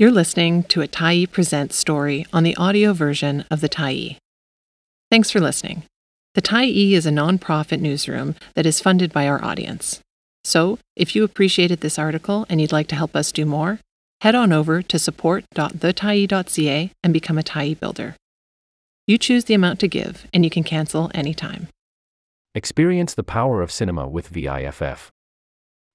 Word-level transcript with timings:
You're 0.00 0.10
listening 0.10 0.62
to 0.62 0.80
a 0.80 0.88
Tyee 0.88 1.30
Presents 1.30 1.76
story 1.76 2.24
on 2.32 2.42
the 2.42 2.56
audio 2.56 2.94
version 2.94 3.44
of 3.50 3.60
the 3.60 3.68
Tyee. 3.68 4.16
Thanks 5.10 5.30
for 5.30 5.40
listening. 5.40 5.82
The 6.34 6.40
Tyee 6.40 6.92
is 6.92 7.04
a 7.04 7.10
nonprofit 7.10 7.80
newsroom 7.80 8.34
that 8.54 8.64
is 8.64 8.80
funded 8.80 9.12
by 9.12 9.28
our 9.28 9.44
audience. 9.44 10.00
So, 10.42 10.78
if 10.96 11.14
you 11.14 11.22
appreciated 11.22 11.82
this 11.82 11.98
article 11.98 12.46
and 12.48 12.62
you'd 12.62 12.72
like 12.72 12.86
to 12.86 12.96
help 12.96 13.14
us 13.14 13.30
do 13.30 13.44
more, 13.44 13.78
head 14.22 14.34
on 14.34 14.54
over 14.54 14.80
to 14.80 14.98
support.thetyee.ca 14.98 16.90
and 17.04 17.12
become 17.12 17.36
a 17.36 17.42
Tyee 17.42 17.78
builder. 17.78 18.16
You 19.06 19.18
choose 19.18 19.44
the 19.44 19.52
amount 19.52 19.80
to 19.80 19.86
give, 19.86 20.26
and 20.32 20.44
you 20.44 20.50
can 20.50 20.64
cancel 20.64 21.10
anytime. 21.12 21.68
Experience 22.54 23.12
the 23.12 23.22
power 23.22 23.60
of 23.60 23.70
cinema 23.70 24.08
with 24.08 24.28
VIFF. 24.28 25.10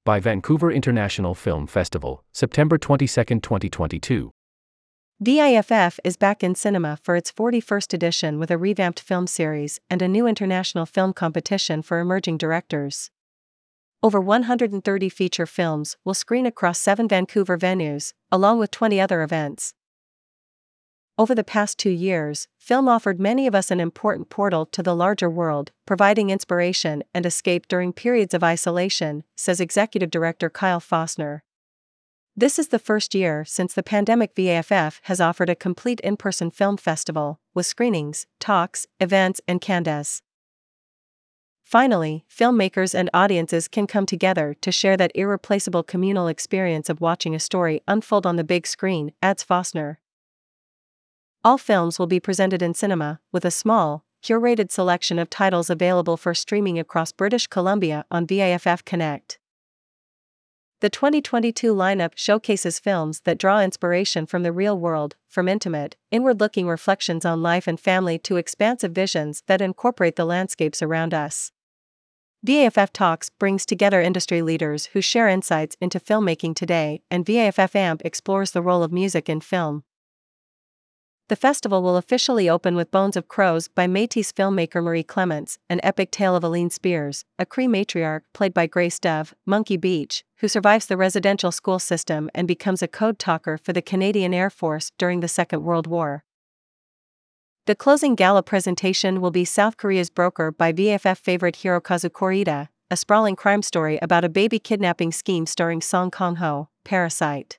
By 0.06 0.20
Vancouver 0.20 0.72
International 0.72 1.34
Film 1.34 1.66
Festival, 1.66 2.24
September 2.32 2.78
22, 2.78 3.08
2022. 3.40 4.30
VIFF 5.20 6.00
is 6.04 6.16
back 6.16 6.44
in 6.44 6.54
cinema 6.54 7.00
for 7.02 7.16
its 7.16 7.31
41st 7.31 7.91
edition 7.91 8.38
with 8.38 8.52
a 8.52 8.58
revamped 8.59 9.00
film 9.00 9.26
series 9.26 9.80
and 9.90 10.04
a 10.04 10.08
new 10.08 10.28
international 10.28 10.86
film 10.86 11.12
competition 11.12 11.81
for 11.81 12.00
emerging 12.00 12.38
directors. 12.38 13.09
Over 14.04 14.22
130 14.22 15.09
feature 15.09 15.48
films 15.48 15.98
will 16.06 16.14
screen 16.14 16.45
across 16.45 16.78
seven 16.78 17.08
Vancouver 17.08 17.58
venues, 17.58 18.14
along 18.31 18.59
with 18.59 18.70
20 18.70 19.02
other 19.02 19.23
events. 19.23 19.73
Over 21.18 21.34
the 21.34 21.46
past 21.46 21.78
two 21.78 21.92
years, 21.92 22.50
film 22.58 22.90
offered 22.90 23.22
many 23.22 23.48
of 23.48 23.56
us 23.56 23.72
an 23.72 23.80
important 23.80 24.30
portal 24.30 24.66
to 24.66 24.84
the 24.84 24.94
larger 24.94 25.30
world, 25.30 25.72
providing 25.86 26.30
inspiration 26.30 27.06
and 27.14 27.26
escape 27.26 27.70
during 27.70 27.94
periods 27.94 28.34
of 28.34 28.44
isolation, 28.44 29.23
says 29.34 29.62
Executive 29.62 30.12
Director 30.12 30.50
Kyle 30.50 30.82
Fostner. 30.82 31.42
This 32.36 32.59
is 32.59 32.68
the 32.68 32.80
first 32.80 33.16
year 33.16 33.46
since 33.46 33.73
the 33.73 33.82
pandemic 33.82 34.36
VIFF 34.36 35.00
has 35.04 35.22
offered 35.22 35.50
a 35.50 35.56
complete 35.56 36.02
in 36.02 36.18
person 36.18 36.52
film 36.52 36.76
festival, 36.76 37.40
with 37.54 37.66
screenings, 37.66 38.28
talks, 38.42 38.86
events, 39.00 39.39
and 39.48 39.61
candas. 39.61 40.22
Finally, 41.64 42.26
filmmakers 42.30 42.94
and 42.94 43.09
audiences 43.14 43.70
can 43.70 43.88
come 43.88 44.06
together 44.06 44.54
to 44.59 44.70
share 44.70 44.98
that 44.98 45.14
irreplaceable 45.16 45.82
communal 45.82 46.28
experience 46.28 46.89
of 46.89 47.00
watching 47.00 47.34
a 47.34 47.39
story 47.39 47.82
unfold 47.88 48.26
on 48.26 48.36
the 48.36 48.44
big 48.44 48.67
screen, 48.67 49.14
adds 49.22 49.45
Fostner. 49.45 49.95
All 51.46 51.60
films 51.60 52.00
will 52.00 52.08
be 52.08 52.20
presented 52.20 52.64
in 52.64 52.74
cinema, 52.74 53.20
with 53.32 53.46
a 53.46 53.52
small, 53.52 54.04
curated 54.24 54.72
selection 54.72 55.20
of 55.20 55.30
titles 55.30 55.70
available 55.70 56.18
for 56.18 56.34
streaming 56.34 56.80
across 56.80 57.12
British 57.12 57.46
Columbia 57.46 58.04
on 58.10 58.26
VIFF 58.26 58.84
Connect. 58.84 59.38
The 60.82 60.90
2022 60.90 61.72
lineup 61.72 62.14
showcases 62.16 62.80
films 62.80 63.20
that 63.26 63.38
draw 63.38 63.62
inspiration 63.62 64.26
from 64.26 64.42
the 64.42 64.52
real 64.52 64.80
world, 64.80 65.18
from 65.30 65.48
intimate, 65.48 65.96
inward 66.10 66.40
looking 66.40 66.68
reflections 66.68 67.26
on 67.26 67.44
life 67.44 67.68
and 67.68 67.80
family 67.80 68.18
to 68.20 68.38
expansive 68.38 68.94
visions 68.94 69.44
that 69.46 69.62
incorporate 69.62 70.16
the 70.16 70.26
landscapes 70.26 70.82
around 70.82 71.14
us. 71.14 71.52
VIFF 72.44 72.92
Talks 72.92 73.30
brings 73.30 73.68
together 73.68 74.02
industry 74.02 74.42
leaders 74.42 74.88
who 74.94 75.02
share 75.02 75.28
insights 75.28 75.78
into 75.80 76.00
filmmaking 76.00 76.56
today, 76.56 77.04
and 77.12 77.23
VIFF 77.23 77.76
AMP 77.76 78.02
explores 78.04 78.50
the 78.50 78.64
role 78.64 78.82
of 78.82 78.92
music 78.92 79.30
in 79.30 79.42
film. 79.42 79.84
The 81.28 81.36
festival 81.36 81.81
will 81.81 81.98
officially 81.98 82.48
open 82.48 82.76
with 82.76 82.92
Bones 82.92 83.18
of 83.18 83.28
Crows 83.28 83.68
by 83.68 83.88
Métis 83.88 84.31
filmmaker 84.31 84.84
Marie 84.84 85.02
Clements, 85.02 85.58
an 85.67 85.80
epic 85.82 86.12
tale 86.12 86.36
of 86.36 86.44
Aline 86.44 86.70
Spears, 86.70 87.26
a 87.40 87.48
Cree 87.48 87.66
matriarch 87.66 88.22
played 88.32 88.54
by 88.54 88.67
Grace 88.67 89.00
Dove, 89.00 89.34
Monkey 89.44 89.76
Beach, 89.76 90.23
who 90.38 90.48
survives 90.48 90.86
the 90.86 90.95
residential 90.95 91.52
school 91.52 91.80
system 91.80 92.30
and 92.36 92.48
becomes 92.48 92.84
a 92.84 92.88
code 92.88 93.17
talker 93.17 93.58
for 93.58 93.73
the 93.73 93.82
Canadian 93.82 94.36
Air 94.36 94.52
Force 94.52 94.92
during 95.00 95.22
the 95.22 95.28
Second 95.28 95.64
World 95.64 95.88
War. 95.88 96.23
The 97.66 97.73
closing 97.73 98.14
gala 98.14 98.44
presentation 98.44 99.20
will 99.20 99.32
be 99.32 99.45
South 99.45 99.78
Korea's 99.78 100.12
Broker 100.12 100.52
by 100.52 100.72
VIFF 100.72 101.17
favorite 101.17 101.55
Hirokazu 101.55 102.14
Kore-eda, 102.14 102.70
a 102.92 102.95
sprawling 102.95 103.36
crime 103.36 103.64
story 103.64 103.98
about 103.99 104.23
a 104.23 104.30
baby 104.30 104.60
kidnapping 104.60 105.11
scheme 105.11 105.48
starring 105.48 105.82
Song 105.82 106.11
Kang 106.11 106.36
Ho, 106.36 106.70
Parasite. 106.83 107.58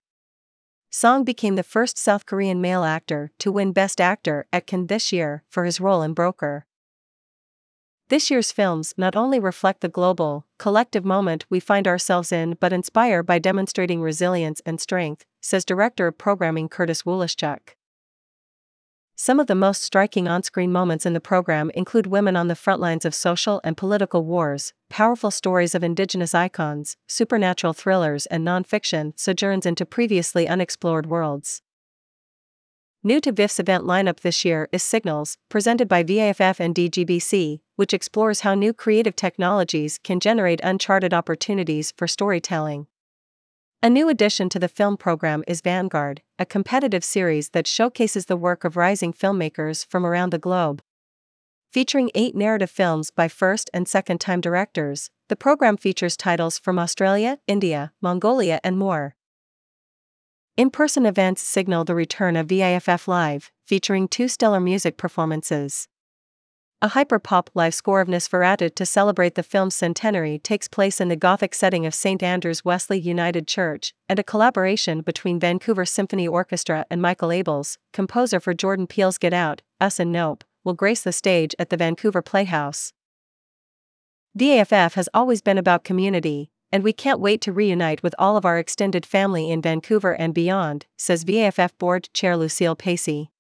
Song 0.91 1.25
became 1.25 1.57
the 1.57 1.63
first 1.63 1.99
South 1.99 2.27
Korean 2.27 2.61
male 2.61 2.85
actor 2.85 3.31
to 3.39 3.53
win 3.53 3.73
Best 3.73 4.01
Actor 4.01 4.47
at 4.53 4.67
Cannes 4.67 4.87
this 4.87 5.13
year 5.13 5.43
for 5.49 5.65
his 5.65 5.81
role 5.81 6.03
in 6.03 6.15
Broker. 6.15 6.67
This 8.09 8.31
year's 8.31 8.53
films 8.53 8.95
not 8.97 9.17
only 9.17 9.41
reflect 9.41 9.81
the 9.81 9.89
global, 9.89 10.47
collective 10.59 11.05
moment 11.05 11.45
we 11.51 11.59
find 11.59 11.89
ourselves 11.89 12.31
in 12.31 12.57
but 12.61 12.73
inspire 12.73 13.23
by 13.23 13.39
demonstrating 13.39 14.01
resilience 14.01 14.63
and 14.65 14.81
strength, 14.81 15.25
says 15.41 15.65
Director 15.65 16.07
of 16.07 16.17
Programming 16.17 16.69
Curtis 16.69 17.03
Woloschuk. 17.03 17.76
Some 19.19 19.41
of 19.41 19.47
the 19.47 19.54
most 19.54 19.82
striking 19.82 20.28
on 20.28 20.43
screen 20.43 20.71
moments 20.71 21.06
in 21.06 21.15
the 21.15 21.22
program 21.22 21.71
include 21.71 22.06
women 22.06 22.37
on 22.37 22.49
the 22.49 22.54
front 22.54 22.82
lines 22.82 23.06
of 23.06 23.15
social 23.15 23.62
and 23.65 23.75
political 23.75 24.27
wars, 24.27 24.75
powerful 24.91 25.31
stories 25.31 25.75
of 25.75 25.82
indigenous 25.82 26.34
icons, 26.34 26.99
supernatural 27.09 27.72
thrillers, 27.72 28.27
and 28.27 28.44
non 28.44 28.62
fiction 28.62 29.15
sojourns 29.16 29.65
into 29.65 29.87
previously 29.87 30.47
unexplored 30.47 31.06
worlds. 31.06 31.62
New 33.03 33.19
to 33.22 33.32
VIFF's 33.32 33.59
event 33.59 33.84
lineup 33.84 34.21
this 34.21 34.44
year 34.44 34.69
is 34.71 34.82
Signals, 34.82 35.38
presented 35.48 35.88
by 35.88 36.03
VIFF 36.03 36.60
and 36.60 36.75
DGBC, 36.75 37.60
which 37.77 37.94
explores 37.94 38.41
how 38.41 38.54
new 38.54 38.75
creative 38.75 39.16
technologies 39.16 39.98
can 40.04 40.21
generate 40.21 40.60
uncharted 40.62 41.15
opportunities 41.15 41.91
for 41.97 42.06
storytelling. 42.06 42.87
A 43.87 43.89
new 43.89 44.09
addition 44.09 44.49
to 44.49 44.59
the 44.59 44.67
film 44.67 44.97
program 44.97 45.45
is 45.47 45.61
Vanguard, 45.61 46.21
a 46.41 46.45
competitive 46.45 47.05
series 47.05 47.51
that 47.51 47.69
showcases 47.69 48.27
the 48.27 48.37
work 48.37 48.65
of 48.65 48.77
rising 48.77 49.13
filmmakers 49.13 49.87
from 49.87 50.05
around 50.05 50.31
the 50.31 50.41
globe. 50.41 50.83
Featuring 51.71 52.11
eight 52.17 52.35
narrative 52.35 52.69
films 52.69 53.13
by 53.13 53.29
first 53.29 53.71
and 53.73 53.87
second 53.87 54.21
time 54.21 54.41
directors, 54.41 55.11
the 55.29 55.37
program 55.37 55.77
features 55.77 56.17
titles 56.17 56.59
from 56.59 56.81
Australia, 56.81 57.39
India, 57.47 57.93
Mongolia, 58.03 58.59
and 58.65 58.77
more. 58.77 59.15
In 60.57 60.69
person 60.69 61.07
events 61.07 61.41
signal 61.43 61.85
the 61.85 61.95
return 61.95 62.35
of 62.35 62.49
VIFF 62.49 63.07
Live, 63.07 63.53
featuring 63.65 64.09
two 64.09 64.27
stellar 64.27 64.59
music 64.59 64.97
performances. 64.97 65.87
A 66.83 66.89
hyper-pop 66.89 67.49
live 67.55 67.73
score 67.73 68.03
of 68.03 68.09
Nosferatu 68.09 68.75
to 68.75 68.85
celebrate 68.85 69.35
the 69.35 69.43
film's 69.43 69.75
centenary 69.75 70.39
takes 70.39 70.69
place 70.69 71.01
in 71.01 71.09
the 71.09 71.17
Gothic 71.17 71.55
setting 71.55 71.87
of 71.87 71.95
St. 71.95 72.23
Andrew's 72.23 72.67
Wesley 72.67 73.01
United 73.01 73.49
Church, 73.49 73.95
and 74.11 74.19
a 74.19 74.23
collaboration 74.23 75.01
between 75.01 75.41
Vancouver 75.41 75.87
Symphony 75.87 76.29
Orchestra 76.29 76.85
and 76.91 77.01
Michael 77.01 77.31
Abels, 77.31 77.79
composer 77.95 78.41
for 78.41 78.53
Jordan 78.53 78.87
Peele's 78.87 79.17
Get 79.17 79.33
Out, 79.33 79.63
Us 79.81 79.99
and 79.99 80.13
Nope, 80.13 80.45
will 80.65 80.75
grace 80.75 81.01
the 81.01 81.13
stage 81.13 81.55
at 81.59 81.71
the 81.71 81.79
Vancouver 81.79 82.21
Playhouse. 82.21 82.93
VIFF 84.35 84.95
has 84.97 85.09
always 85.15 85.41
been 85.41 85.57
about 85.57 85.83
community, 85.83 86.51
and 86.71 86.85
we 86.85 86.93
can't 86.93 87.21
wait 87.21 87.41
to 87.41 87.55
reunite 87.55 88.03
with 88.03 88.15
all 88.19 88.37
of 88.37 88.45
our 88.45 88.59
extended 88.59 89.07
family 89.07 89.51
in 89.51 89.63
Vancouver 89.63 90.13
and 90.13 90.35
beyond, 90.35 90.85
says 90.99 91.25
VIFF 91.25 91.79
Board 91.79 92.11
Chair 92.13 92.37
Lucille 92.37 92.77
Pacey. 92.77 93.31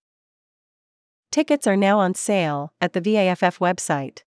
Tickets 1.36 1.66
are 1.66 1.76
now 1.76 1.98
on 1.98 2.14
sale 2.14 2.72
at 2.80 2.94
the 2.94 3.00
VIFF 3.02 3.58
website. 3.58 4.20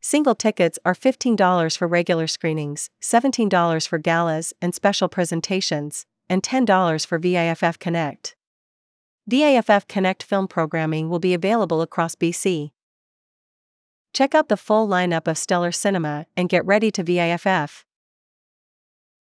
Single 0.00 0.34
tickets 0.34 0.78
are 0.82 0.94
$15 0.94 1.76
for 1.76 1.86
regular 1.86 2.26
screenings, 2.26 2.88
$17 3.02 3.86
for 3.86 3.98
galas 3.98 4.54
and 4.62 4.74
special 4.74 5.10
presentations, 5.10 6.06
and 6.30 6.42
$10 6.42 7.06
for 7.06 7.18
VIFF 7.18 7.78
Connect. 7.78 8.36
VIFF 9.28 9.86
Connect 9.86 10.22
film 10.22 10.48
programming 10.48 11.10
will 11.10 11.18
be 11.18 11.34
available 11.34 11.82
across 11.82 12.14
BC. 12.14 12.70
Check 14.14 14.34
out 14.34 14.48
the 14.48 14.56
full 14.56 14.88
lineup 14.88 15.28
of 15.28 15.36
stellar 15.36 15.72
cinema 15.72 16.24
and 16.38 16.48
get 16.48 16.64
ready 16.64 16.90
to 16.92 17.02
VIFF. 17.02 17.84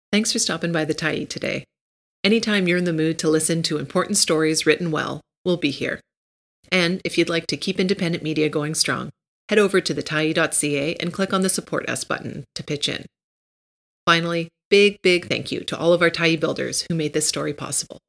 Thanks 0.10 0.32
for 0.32 0.40
stopping 0.40 0.72
by 0.72 0.86
the 0.86 0.96
Tyee 0.96 1.28
today. 1.28 1.66
Anytime 2.24 2.66
you're 2.66 2.78
in 2.78 2.86
the 2.86 2.94
mood 2.94 3.20
to 3.20 3.30
listen 3.30 3.62
to 3.64 3.78
important 3.78 4.16
stories 4.16 4.66
written 4.66 4.90
well, 4.90 5.20
we'll 5.44 5.58
be 5.58 5.72
here. 5.72 6.00
And 6.74 7.02
if 7.06 7.20
you'd 7.20 7.30
like 7.30 7.46
to 7.48 7.58
keep 7.58 7.80
independent 7.80 8.24
media 8.24 8.50
going 8.50 8.74
strong, 8.74 9.12
head 9.48 9.60
over 9.60 9.80
to 9.80 9.94
thetyee.ca 9.94 10.96
and 10.96 11.14
click 11.14 11.32
on 11.32 11.42
the 11.42 11.50
Support 11.50 11.88
Us 11.88 12.04
button 12.04 12.46
to 12.56 12.64
pitch 12.64 12.90
in. 12.90 13.06
Finally, 14.08 14.50
big, 14.72 14.98
big 15.04 15.28
thank 15.28 15.52
you 15.52 15.62
to 15.62 15.78
all 15.78 15.94
of 15.94 16.02
our 16.02 16.10
Tyee 16.10 16.40
builders 16.40 16.86
who 16.90 16.96
made 16.96 17.14
this 17.14 17.28
story 17.28 17.54
possible. 17.54 18.00